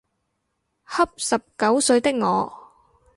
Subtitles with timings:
[0.87, 2.51] 恰十九歲的我